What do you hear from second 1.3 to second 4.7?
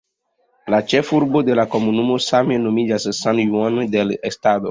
de la komunumo same nomiĝas "San Juan del Estado".